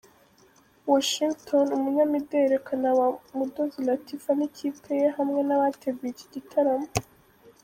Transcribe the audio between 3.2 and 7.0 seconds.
mudozi Latifah n'ikipe ye hamwe nabateguye iki gitaramo.